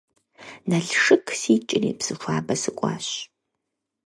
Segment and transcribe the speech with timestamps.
[0.69, 3.07] Налшык сикӀри Псыхуабэ сыкӀуащ.